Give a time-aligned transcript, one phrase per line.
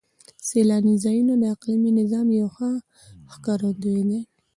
[0.47, 2.71] سیلاني ځایونه د اقلیمي نظام یو ښه
[3.33, 4.19] ښکارندوی دی.